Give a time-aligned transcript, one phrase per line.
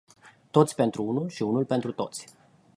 [0.51, 2.27] Toți pentru unul și unul pentru toți.